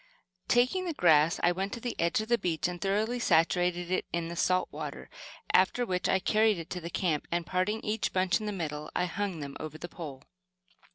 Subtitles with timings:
[0.47, 4.05] Taking the grass I went to the edge of the beach and thoroughly saturated it
[4.11, 5.11] in the salt water
[5.53, 8.89] after which I carried it to the camp, and parting each bunch in the middle,
[8.95, 10.23] I hung them over the pole.